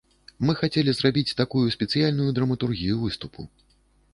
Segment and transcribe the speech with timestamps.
[0.49, 3.41] Мы хацелі зрабіць такую спецыяльную драматургію выступу.